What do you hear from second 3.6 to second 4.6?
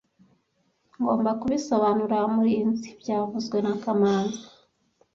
na kamanzi